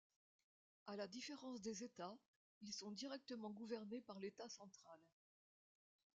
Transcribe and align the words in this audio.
À 0.87 0.95
la 0.95 1.05
différence 1.05 1.61
des 1.61 1.83
États, 1.83 2.17
ils 2.63 2.73
sont 2.73 2.89
directement 2.89 3.51
gouvernés 3.51 4.01
par 4.01 4.19
l'État 4.19 4.49
central. 4.49 4.99